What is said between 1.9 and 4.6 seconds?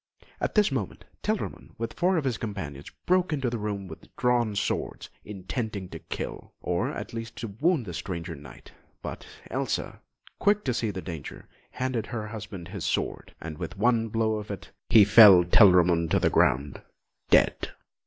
four of his companions, broke into the room with drawn